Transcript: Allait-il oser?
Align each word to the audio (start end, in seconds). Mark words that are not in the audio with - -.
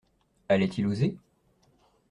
Allait-il 0.49 0.87
oser? 0.87 1.15